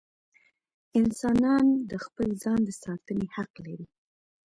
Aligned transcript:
انسانان 0.99 1.65
د 1.89 1.91
خپل 2.05 2.27
ځان 2.43 2.59
د 2.65 2.69
ساتنې 2.83 3.25
حق 3.35 3.51
لري. 3.65 3.87